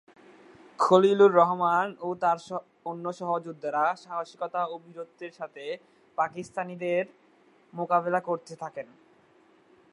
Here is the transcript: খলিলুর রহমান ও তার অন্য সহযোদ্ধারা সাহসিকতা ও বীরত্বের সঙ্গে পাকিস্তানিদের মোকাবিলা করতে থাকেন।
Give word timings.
খলিলুর 0.79 1.31
রহমান 1.31 1.87
ও 2.01 2.09
তার 2.15 2.37
অন্য 2.85 3.05
সহযোদ্ধারা 3.11 3.85
সাহসিকতা 3.95 4.61
ও 4.65 4.73
বীরত্বের 4.85 5.31
সঙ্গে 5.31 5.67
পাকিস্তানিদের 6.17 7.03
মোকাবিলা 7.73 8.19
করতে 8.19 8.53
থাকেন। 8.55 8.87